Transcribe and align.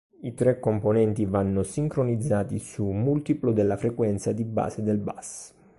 I 0.21 0.33
tre 0.33 0.59
componenti 0.59 1.25
vanno 1.25 1.61
sincronizzati 1.61 2.57
su 2.57 2.83
un 2.85 3.01
multiplo 3.03 3.51
della 3.51 3.77
frequenza 3.77 4.31
di 4.31 4.43
base 4.45 4.81
del 4.81 4.97
bus. 4.97 5.53